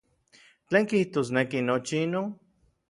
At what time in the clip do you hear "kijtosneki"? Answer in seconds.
0.89-1.59